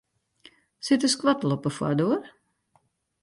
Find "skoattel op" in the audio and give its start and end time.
1.07-1.63